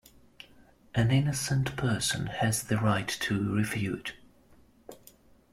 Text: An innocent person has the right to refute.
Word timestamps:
An 0.95 1.11
innocent 1.11 1.75
person 1.75 2.25
has 2.25 2.63
the 2.63 2.77
right 2.79 3.07
to 3.07 3.53
refute. 3.53 4.13